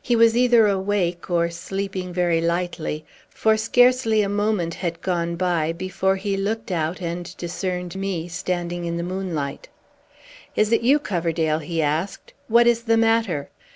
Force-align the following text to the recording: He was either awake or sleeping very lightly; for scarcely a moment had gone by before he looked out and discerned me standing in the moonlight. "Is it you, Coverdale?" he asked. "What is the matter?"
He 0.00 0.14
was 0.14 0.36
either 0.36 0.68
awake 0.68 1.28
or 1.28 1.50
sleeping 1.50 2.12
very 2.12 2.40
lightly; 2.40 3.04
for 3.28 3.56
scarcely 3.56 4.22
a 4.22 4.28
moment 4.28 4.74
had 4.74 5.00
gone 5.02 5.34
by 5.34 5.72
before 5.72 6.14
he 6.14 6.36
looked 6.36 6.70
out 6.70 7.00
and 7.00 7.36
discerned 7.36 7.96
me 7.96 8.28
standing 8.28 8.84
in 8.84 8.96
the 8.96 9.02
moonlight. 9.02 9.68
"Is 10.54 10.70
it 10.70 10.82
you, 10.82 11.00
Coverdale?" 11.00 11.58
he 11.58 11.82
asked. 11.82 12.32
"What 12.46 12.68
is 12.68 12.82
the 12.84 12.96
matter?" 12.96 13.50